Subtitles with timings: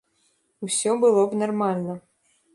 [0.67, 2.01] Усё было б нармальна.